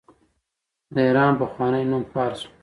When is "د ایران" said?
0.93-1.33